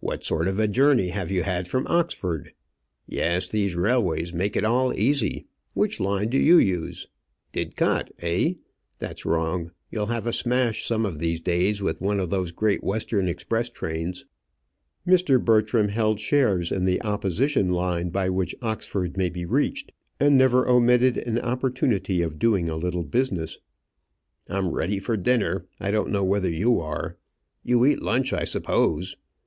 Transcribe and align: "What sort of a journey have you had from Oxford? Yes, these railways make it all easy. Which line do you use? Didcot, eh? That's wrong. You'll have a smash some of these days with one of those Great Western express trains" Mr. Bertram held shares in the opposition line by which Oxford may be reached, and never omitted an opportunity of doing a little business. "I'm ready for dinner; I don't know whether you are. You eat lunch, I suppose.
"What 0.00 0.24
sort 0.24 0.48
of 0.48 0.58
a 0.58 0.66
journey 0.66 1.08
have 1.08 1.30
you 1.30 1.42
had 1.42 1.68
from 1.68 1.86
Oxford? 1.88 2.54
Yes, 3.06 3.50
these 3.50 3.76
railways 3.76 4.32
make 4.32 4.56
it 4.56 4.64
all 4.64 4.94
easy. 4.98 5.44
Which 5.74 6.00
line 6.00 6.30
do 6.30 6.38
you 6.38 6.56
use? 6.56 7.06
Didcot, 7.52 8.10
eh? 8.20 8.54
That's 8.98 9.26
wrong. 9.26 9.72
You'll 9.90 10.06
have 10.06 10.26
a 10.26 10.32
smash 10.32 10.86
some 10.86 11.04
of 11.04 11.18
these 11.18 11.38
days 11.40 11.82
with 11.82 12.00
one 12.00 12.18
of 12.18 12.30
those 12.30 12.50
Great 12.50 12.82
Western 12.82 13.28
express 13.28 13.68
trains" 13.68 14.24
Mr. 15.06 15.38
Bertram 15.38 15.88
held 15.88 16.18
shares 16.18 16.72
in 16.72 16.86
the 16.86 17.02
opposition 17.02 17.68
line 17.70 18.08
by 18.08 18.30
which 18.30 18.54
Oxford 18.62 19.18
may 19.18 19.28
be 19.28 19.44
reached, 19.44 19.92
and 20.18 20.38
never 20.38 20.66
omitted 20.66 21.18
an 21.18 21.38
opportunity 21.38 22.22
of 22.22 22.38
doing 22.38 22.70
a 22.70 22.76
little 22.76 23.04
business. 23.04 23.58
"I'm 24.48 24.70
ready 24.70 24.98
for 24.98 25.18
dinner; 25.18 25.66
I 25.78 25.90
don't 25.90 26.10
know 26.10 26.24
whether 26.24 26.48
you 26.48 26.80
are. 26.80 27.18
You 27.62 27.84
eat 27.84 28.00
lunch, 28.00 28.32
I 28.32 28.44
suppose. 28.44 29.14